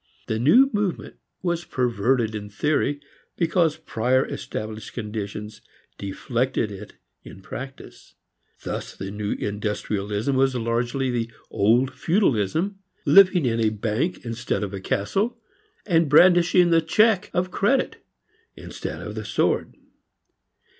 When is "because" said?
3.37-3.77